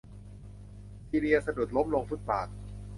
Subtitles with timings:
[1.09, 2.47] ซีเลียสะดุดล้มลงฟุตบาธ